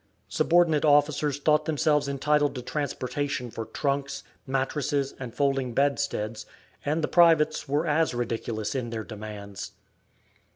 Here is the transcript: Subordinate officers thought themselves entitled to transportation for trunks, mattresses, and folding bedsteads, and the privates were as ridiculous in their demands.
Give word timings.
Subordinate 0.29 0.83
officers 0.83 1.37
thought 1.37 1.65
themselves 1.65 2.07
entitled 2.07 2.55
to 2.55 2.63
transportation 2.63 3.51
for 3.51 3.65
trunks, 3.67 4.23
mattresses, 4.47 5.13
and 5.19 5.31
folding 5.31 5.75
bedsteads, 5.75 6.47
and 6.83 7.03
the 7.03 7.07
privates 7.07 7.69
were 7.69 7.85
as 7.85 8.15
ridiculous 8.15 8.73
in 8.73 8.89
their 8.89 9.03
demands. 9.03 9.73